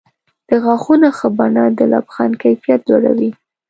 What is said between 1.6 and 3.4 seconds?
د لبخند کیفیت لوړوي.